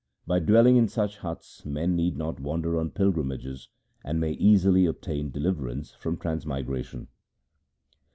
By 0.25 0.39
dwelling 0.39 0.77
in 0.77 0.87
such 0.87 1.17
huts 1.19 1.63
men 1.63 1.95
need 1.95 2.17
not 2.17 2.39
wander 2.39 2.79
on 2.79 2.89
pilgrimages, 2.89 3.69
and 4.03 4.19
may 4.19 4.31
easily 4.31 4.87
obtain 4.87 5.29
deliverance 5.29 5.93
from 5.93 6.17
transmigration.' 6.17 7.07